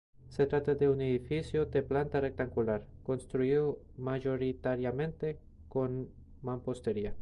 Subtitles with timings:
[0.29, 5.37] Se trata de un edificio de planta rectangular, construido mayoritariamente
[5.69, 6.09] con
[6.41, 7.13] mampostería.